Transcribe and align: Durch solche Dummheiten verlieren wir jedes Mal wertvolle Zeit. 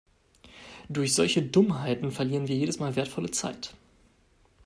Durch 0.89 1.13
solche 1.13 1.43
Dummheiten 1.43 2.09
verlieren 2.09 2.47
wir 2.47 2.55
jedes 2.55 2.79
Mal 2.79 2.95
wertvolle 2.95 3.29
Zeit. 3.29 3.75